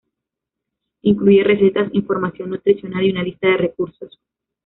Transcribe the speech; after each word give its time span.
Incluye 1.03 1.43
recetas, 1.43 1.93
información 1.93 2.49
nutricional 2.49 3.05
y 3.05 3.11
una 3.11 3.21
lista 3.21 3.49
de 3.49 3.57
recursos. 3.57 4.19